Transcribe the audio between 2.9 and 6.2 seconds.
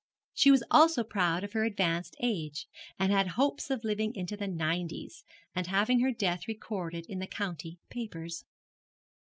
and had hopes of living into the nineties, and having her